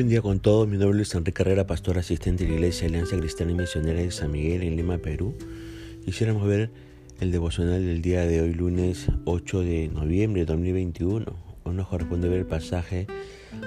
[0.00, 0.66] buen día con todos.
[0.66, 4.10] Mi nombre es Enrique Carrera, pastor asistente de la Iglesia Alianza Cristiana y Misionera de
[4.10, 5.34] San Miguel en Lima, Perú.
[6.06, 6.70] Quisiéramos ver
[7.20, 11.26] el devocional del día de hoy, lunes 8 de noviembre de 2021.
[11.64, 13.08] Hoy nos corresponde ver el pasaje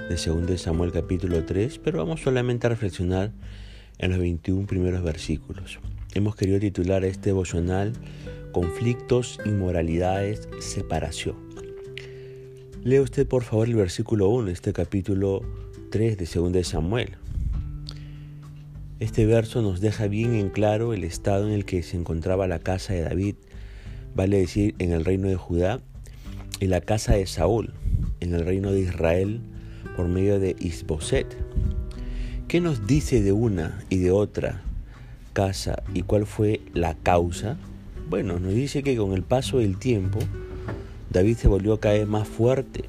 [0.08, 3.30] de 2 Samuel capítulo 3, pero vamos solamente a reflexionar
[3.98, 5.78] en los 21 primeros versículos.
[6.14, 7.92] Hemos querido titular este devocional
[8.50, 11.36] Conflictos, Inmoralidades, Separación.
[12.82, 15.63] Lea usted por favor el versículo 1 de este capítulo
[15.94, 17.10] 3 de 2 de Samuel.
[18.98, 22.58] Este verso nos deja bien en claro el estado en el que se encontraba la
[22.58, 23.36] casa de David,
[24.12, 25.80] vale decir, en el reino de Judá,
[26.58, 27.74] y la casa de Saúl,
[28.18, 29.40] en el reino de Israel,
[29.96, 31.28] por medio de Isboset.
[32.48, 34.62] ¿Qué nos dice de una y de otra
[35.32, 37.56] casa y cuál fue la causa?
[38.10, 40.18] Bueno, nos dice que con el paso del tiempo,
[41.10, 42.86] David se volvió cada vez más fuerte,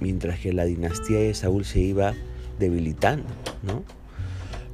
[0.00, 2.14] mientras que la dinastía de Saúl se iba
[2.58, 3.26] debilitando.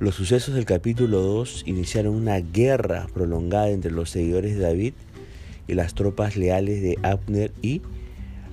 [0.00, 4.94] Los sucesos del capítulo 2 iniciaron una guerra prolongada entre los seguidores de David
[5.68, 7.80] y las tropas leales de Abner y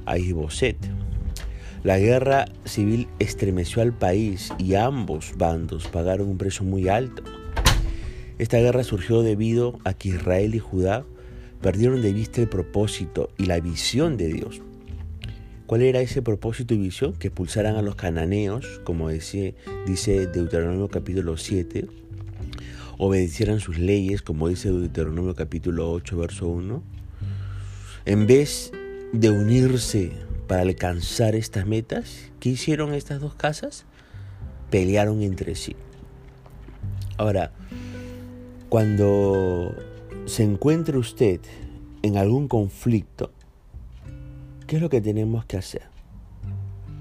[0.05, 0.77] Aisboset.
[1.83, 7.23] La guerra civil estremeció al país y ambos bandos pagaron un precio muy alto.
[8.37, 11.05] Esta guerra surgió debido a que Israel y Judá
[11.59, 14.61] perdieron de vista el propósito y la visión de Dios
[15.65, 17.13] ¿Cuál era ese propósito y visión?
[17.13, 21.87] Que expulsaran a los cananeos, como dice, dice Deuteronomio capítulo 7,
[22.97, 26.83] obedecieran sus leyes, como dice Deuteronomio capítulo 8, verso 1.
[28.05, 28.71] En vez
[29.13, 30.11] de unirse
[30.47, 33.85] para alcanzar estas metas, ¿qué hicieron estas dos casas?
[34.69, 35.75] Pelearon entre sí.
[37.17, 37.53] Ahora,
[38.69, 39.75] cuando
[40.25, 41.39] se encuentre usted
[42.01, 43.31] en algún conflicto,
[44.71, 45.81] ¿Qué es lo que tenemos que hacer?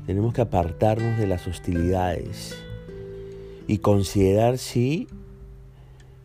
[0.04, 2.56] Tenemos que apartarnos de las hostilidades
[3.68, 5.06] y considerar si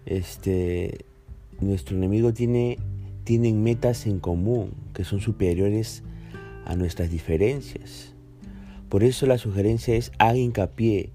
[0.07, 1.05] este,
[1.59, 2.79] nuestro enemigo tiene
[3.25, 6.01] tienen metas en común que son superiores
[6.65, 8.15] a nuestras diferencias.
[8.89, 11.11] Por eso la sugerencia es haga hincapié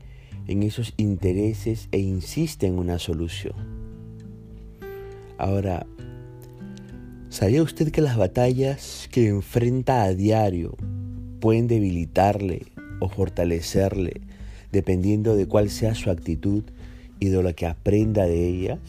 [0.46, 3.56] en esos intereses e insiste en una solución.
[5.38, 5.88] Ahora,
[7.30, 10.76] ¿Sabía usted que las batallas que enfrenta a diario
[11.38, 12.66] pueden debilitarle
[12.98, 14.20] o fortalecerle
[14.72, 16.64] dependiendo de cuál sea su actitud
[17.20, 18.80] y de lo que aprenda de ellas?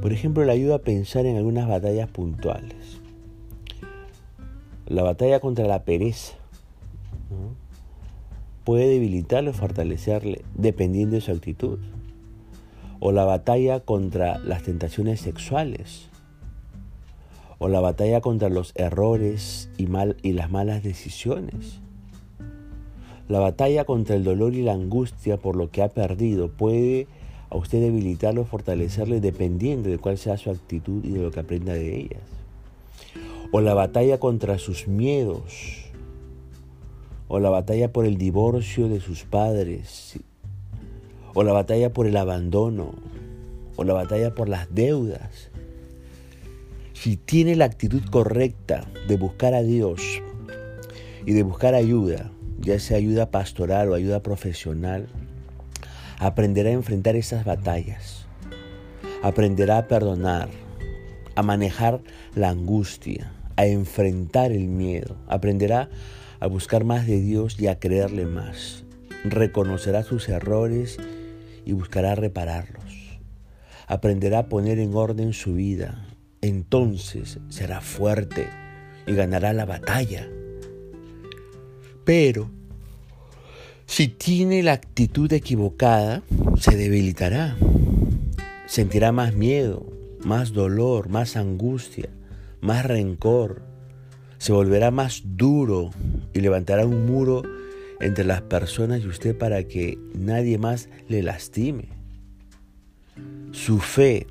[0.00, 3.00] Por ejemplo, le ayuda a pensar en algunas batallas puntuales.
[4.88, 6.34] La batalla contra la pereza
[8.64, 11.78] puede debilitarle o fortalecerle dependiendo de su actitud.
[12.98, 16.10] O la batalla contra las tentaciones sexuales
[17.62, 21.78] o la batalla contra los errores y, mal, y las malas decisiones.
[23.28, 27.06] La batalla contra el dolor y la angustia por lo que ha perdido puede
[27.50, 31.38] a usted debilitarlo o fortalecerle dependiendo de cuál sea su actitud y de lo que
[31.38, 32.22] aprenda de ellas.
[33.52, 35.84] O la batalla contra sus miedos.
[37.28, 40.18] O la batalla por el divorcio de sus padres.
[41.32, 42.92] O la batalla por el abandono.
[43.76, 45.51] O la batalla por las deudas
[47.02, 50.22] si tiene la actitud correcta de buscar a Dios
[51.26, 52.30] y de buscar ayuda,
[52.60, 55.08] ya sea ayuda pastoral o ayuda profesional,
[56.20, 58.26] aprenderá a enfrentar esas batallas,
[59.20, 60.48] aprenderá a perdonar,
[61.34, 62.02] a manejar
[62.36, 65.88] la angustia, a enfrentar el miedo, aprenderá
[66.38, 68.84] a buscar más de Dios y a creerle más,
[69.24, 70.98] reconocerá sus errores
[71.66, 73.18] y buscará repararlos,
[73.88, 76.06] aprenderá a poner en orden su vida,
[76.42, 78.48] entonces será fuerte
[79.06, 80.28] y ganará la batalla.
[82.04, 82.50] Pero
[83.86, 86.22] si tiene la actitud equivocada,
[86.58, 87.56] se debilitará.
[88.66, 89.86] Sentirá más miedo,
[90.24, 92.08] más dolor, más angustia,
[92.60, 93.62] más rencor.
[94.38, 95.90] Se volverá más duro
[96.32, 97.42] y levantará un muro
[98.00, 101.88] entre las personas y usted para que nadie más le lastime.
[103.52, 104.26] Su fe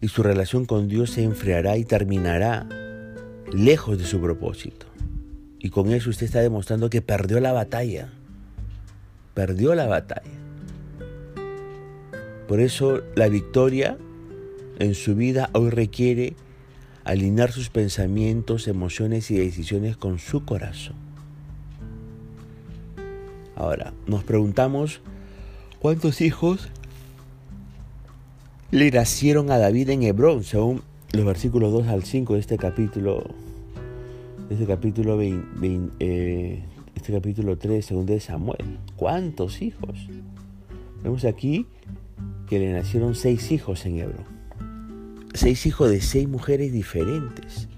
[0.00, 2.66] y su relación con Dios se enfriará y terminará
[3.52, 4.86] lejos de su propósito.
[5.58, 8.10] Y con eso usted está demostrando que perdió la batalla.
[9.34, 10.30] Perdió la batalla.
[12.46, 13.98] Por eso la victoria
[14.78, 16.34] en su vida hoy requiere
[17.04, 20.96] alinear sus pensamientos, emociones y decisiones con su corazón.
[23.56, 25.00] Ahora, nos preguntamos,
[25.80, 26.68] ¿cuántos hijos
[28.70, 30.82] le nacieron a David en Hebrón, según
[31.12, 33.24] los versículos 2 al 5 de este capítulo,
[34.50, 35.24] este capítulo 2
[36.00, 38.78] eh, este 3, segundo de Samuel.
[38.96, 40.08] ¿Cuántos hijos?
[41.02, 41.66] Vemos aquí
[42.46, 44.26] que le nacieron seis hijos en Hebrón.
[45.32, 47.68] Seis hijos de seis mujeres diferentes.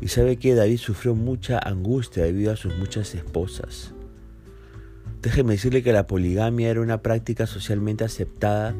[0.00, 3.94] Y sabe que David sufrió mucha angustia debido a sus muchas esposas.
[5.22, 8.74] Déjeme decirle que la poligamia era una práctica socialmente aceptada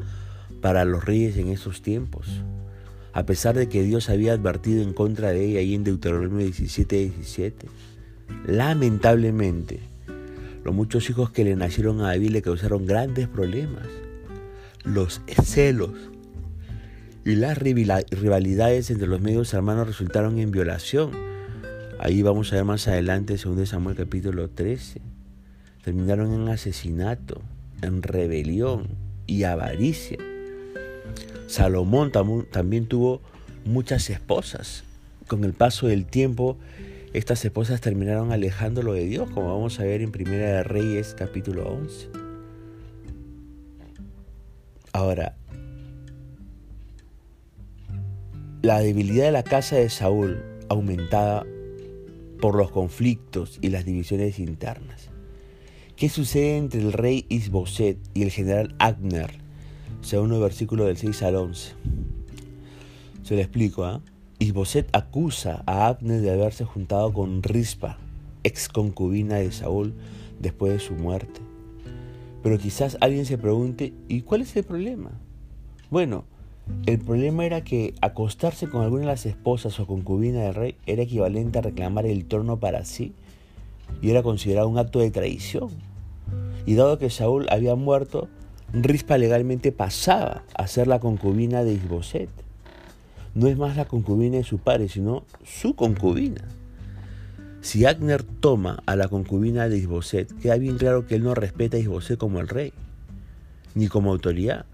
[0.61, 2.43] para los reyes en esos tiempos.
[3.13, 6.95] A pesar de que Dios había advertido en contra de ella ahí en Deuteronomio 17,
[6.95, 7.67] 17.
[8.45, 9.79] Lamentablemente,
[10.63, 13.87] los muchos hijos que le nacieron a David le causaron grandes problemas.
[14.83, 15.93] Los celos
[17.25, 21.11] y las rivalidades entre los medios hermanos resultaron en violación.
[21.99, 25.01] Ahí vamos a ver más adelante, según Samuel capítulo 13.
[25.83, 27.41] Terminaron en asesinato,
[27.81, 28.89] en rebelión
[29.25, 30.17] y avaricia.
[31.47, 33.21] Salomón también tuvo
[33.65, 34.83] muchas esposas.
[35.27, 36.57] Con el paso del tiempo,
[37.13, 41.67] estas esposas terminaron alejándolo de Dios, como vamos a ver en Primera de Reyes capítulo
[41.67, 42.09] 11.
[44.93, 45.35] Ahora,
[48.63, 51.45] La debilidad de la casa de Saúl aumentada
[52.41, 55.09] por los conflictos y las divisiones internas.
[55.95, 59.46] ¿Qué sucede entre el rey Isboset y el general Agner?
[60.01, 61.73] Según el versículo del 6 al 11.
[63.23, 63.87] Se lo explico.
[63.87, 63.99] ¿eh?
[64.39, 67.97] Isboset acusa a Agner de haberse juntado con Rispa,
[68.43, 69.93] ex concubina de Saúl,
[70.39, 71.41] después de su muerte.
[72.43, 75.11] Pero quizás alguien se pregunte, ¿y cuál es el problema?
[75.89, 76.25] Bueno,
[76.85, 81.03] el problema era que acostarse con alguna de las esposas o concubinas del rey era
[81.03, 83.13] equivalente a reclamar el trono para sí
[84.01, 85.69] y era considerado un acto de traición.
[86.65, 88.27] Y dado que Saúl había muerto,
[88.73, 92.29] Rispa legalmente pasaba a ser la concubina de Isboset.
[93.33, 96.41] No es más la concubina de su padre, sino su concubina.
[97.61, 101.77] Si Agner toma a la concubina de Isboset, queda bien claro que él no respeta
[101.77, 102.73] a Isboset como el rey,
[103.75, 104.65] ni como autoridad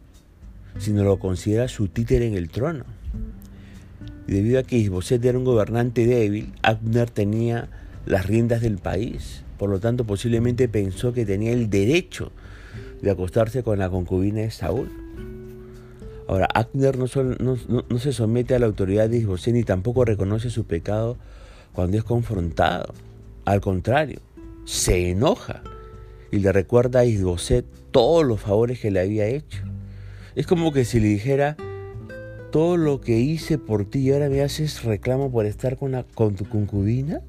[0.80, 2.86] sino lo considera su títere en el trono.
[4.28, 7.69] Debido a que Isboset era un gobernante débil, Abner tenía
[8.06, 9.44] las riendas del país.
[9.57, 12.31] Por lo tanto, posiblemente pensó que tenía el derecho
[13.04, 14.90] de acostarse con la concubina de Saúl.
[16.26, 17.08] Ahora, Abner no,
[18.00, 21.18] se somete a la autoridad de Isboset ni tampoco reconoce su pecado
[21.74, 22.94] cuando es confrontado.
[23.44, 24.22] Al contrario,
[24.64, 25.62] se enoja
[26.32, 29.64] y le recuerda a Isboset todos los favores que le había hecho.
[30.36, 31.58] Es como que si le dijera,
[32.52, 36.36] todo lo que hice por ti y ahora me haces reclamo por estar con, con
[36.36, 37.20] tu concubina.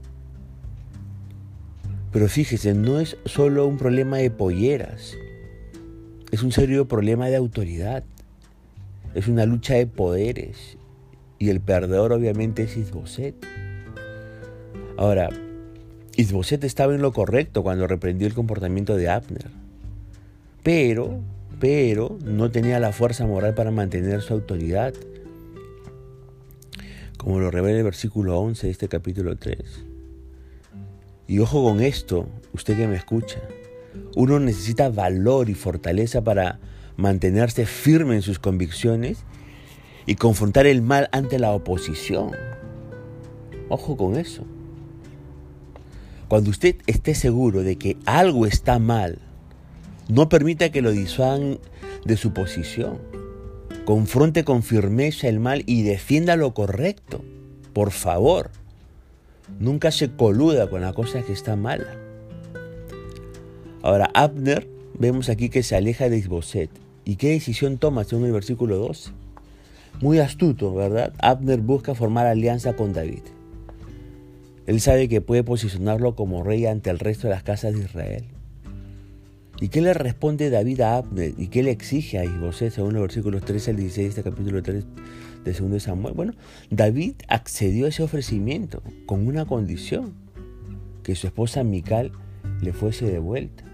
[2.12, 5.16] Pero fíjese, no es solo un problema de polleras,
[6.34, 8.02] es un serio problema de autoridad,
[9.14, 10.76] es una lucha de poderes.
[11.38, 13.36] Y el perdedor obviamente es Isboset.
[14.96, 15.28] Ahora,
[16.16, 19.46] Isboset estaba en lo correcto cuando reprendió el comportamiento de Abner,
[20.64, 21.20] pero
[21.60, 24.92] pero no tenía la fuerza moral para mantener su autoridad,
[27.16, 29.58] como lo revela el versículo 11 de este capítulo 3.
[31.28, 33.40] Y ojo con esto, usted que me escucha,
[34.16, 36.60] uno necesita valor y fortaleza para
[36.96, 39.18] mantenerse firme en sus convicciones
[40.06, 42.32] y confrontar el mal ante la oposición.
[43.68, 44.44] Ojo con eso.
[46.28, 49.18] Cuando usted esté seguro de que algo está mal,
[50.08, 51.58] no permita que lo disuadan
[52.04, 52.98] de su posición.
[53.84, 57.24] Confronte con firmeza el mal y defienda lo correcto.
[57.72, 58.50] Por favor.
[59.58, 62.03] Nunca se coluda con la cosa que está mala.
[63.84, 64.66] Ahora, Abner,
[64.98, 66.70] vemos aquí que se aleja de Isboset.
[67.04, 69.10] ¿Y qué decisión toma según el versículo 12?
[70.00, 71.12] Muy astuto, ¿verdad?
[71.18, 73.20] Abner busca formar alianza con David.
[74.66, 78.24] Él sabe que puede posicionarlo como rey ante el resto de las casas de Israel.
[79.60, 81.34] ¿Y qué le responde David a Abner?
[81.36, 84.62] ¿Y qué le exige a Isboset según los versículos 13 al 16 de este capítulo
[84.62, 84.82] 3
[85.44, 86.14] de 2 Samuel?
[86.14, 86.32] Bueno,
[86.70, 90.14] David accedió a ese ofrecimiento con una condición,
[91.02, 92.12] que su esposa Mical
[92.62, 93.73] le fuese devuelta.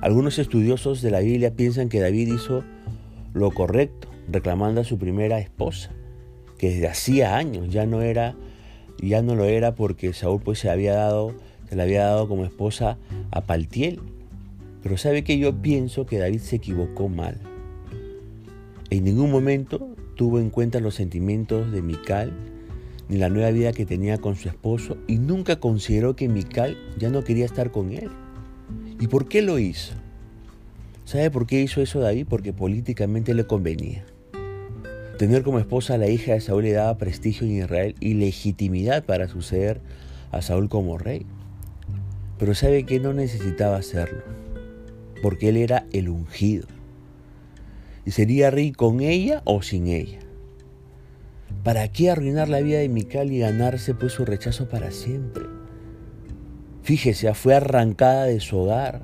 [0.00, 2.62] Algunos estudiosos de la Biblia piensan que David hizo
[3.34, 5.90] lo correcto, reclamando a su primera esposa,
[6.56, 8.36] que desde hacía años ya no era,
[9.02, 11.34] ya no lo era porque Saúl pues se había dado,
[11.68, 12.96] se le había dado como esposa
[13.32, 13.98] a Paltiel,
[14.84, 17.40] pero sabe que yo pienso que David se equivocó mal.
[18.90, 22.32] En ningún momento tuvo en cuenta los sentimientos de Mical
[23.08, 27.10] ni la nueva vida que tenía con su esposo y nunca consideró que Mical ya
[27.10, 28.10] no quería estar con él.
[29.00, 29.94] ¿Y por qué lo hizo?
[31.04, 32.26] ¿Sabe por qué hizo eso David?
[32.28, 34.04] Porque políticamente le convenía.
[35.18, 39.04] Tener como esposa a la hija de Saúl le daba prestigio en Israel y legitimidad
[39.04, 39.80] para suceder
[40.32, 41.26] a Saúl como rey.
[42.38, 44.22] Pero sabe que no necesitaba hacerlo,
[45.22, 46.66] porque él era el ungido.
[48.04, 50.18] Y sería rey con ella o sin ella.
[51.64, 55.57] ¿Para qué arruinar la vida de Mical y ganarse pues su rechazo para siempre?
[56.88, 59.02] Fíjese, fue arrancada de su hogar,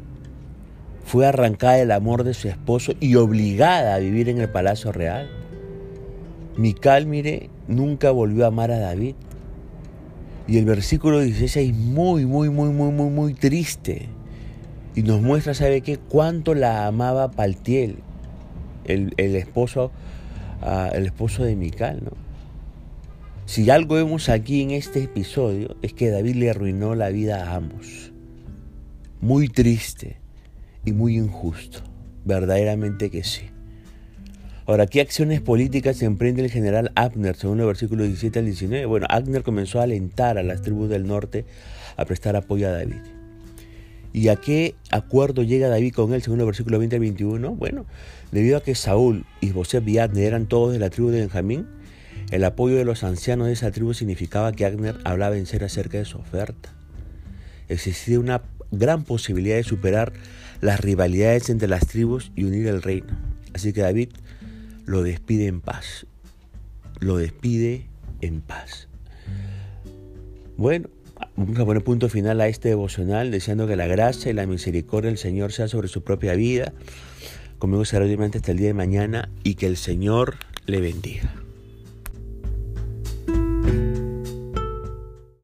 [1.04, 5.28] fue arrancada del amor de su esposo y obligada a vivir en el palacio real.
[6.56, 9.16] Mical, mire, nunca volvió a amar a David.
[10.48, 14.08] Y el versículo 16 es muy, muy, muy, muy, muy, muy triste.
[14.94, 15.98] Y nos muestra, ¿sabe qué?
[15.98, 17.98] Cuánto la amaba Paltiel,
[18.86, 19.90] el, esposo,
[20.62, 22.12] ah, el esposo de Mical, ¿no?
[23.46, 27.56] Si algo vemos aquí en este episodio es que David le arruinó la vida a
[27.56, 28.10] ambos.
[29.20, 30.16] Muy triste
[30.86, 31.80] y muy injusto.
[32.24, 33.42] Verdaderamente que sí.
[34.64, 38.86] Ahora, ¿qué acciones políticas emprende el general Abner según el versículo 17 al 19?
[38.86, 41.44] Bueno, Abner comenzó a alentar a las tribus del norte
[41.98, 43.02] a prestar apoyo a David.
[44.14, 47.56] ¿Y a qué acuerdo llega David con él según el versículo 20 al 21?
[47.56, 47.84] Bueno,
[48.32, 51.66] debido a que Saúl y José eran todos de la tribu de Benjamín,
[52.30, 55.98] el apoyo de los ancianos de esa tribu significaba que Abner hablaba en serio acerca
[55.98, 56.72] de su oferta.
[57.68, 60.12] Existía una gran posibilidad de superar
[60.60, 63.16] las rivalidades entre las tribus y unir el reino.
[63.52, 64.10] Así que David
[64.84, 66.06] lo despide en paz.
[67.00, 67.86] Lo despide
[68.20, 68.88] en paz.
[70.56, 70.88] Bueno,
[71.36, 75.10] vamos a poner punto final a este devocional, deseando que la gracia y la misericordia
[75.10, 76.72] del Señor sea sobre su propia vida.
[77.58, 81.43] Conmigo será obviamente hasta el día de mañana y que el Señor le bendiga.